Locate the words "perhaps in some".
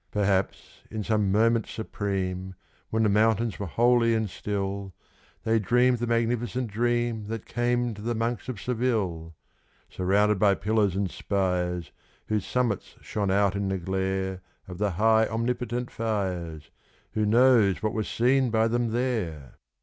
0.09-1.31